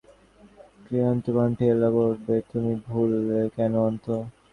ক্লিষ্টকণ্ঠে 0.85 1.65
এলা 1.67 1.89
বললে, 1.91 2.35
তুমি 2.51 2.71
ভুললে 2.87 3.39
কেন, 3.55 3.73
অন্তু? 3.87 4.13